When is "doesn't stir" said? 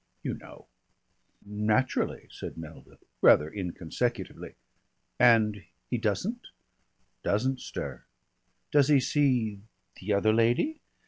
7.21-8.05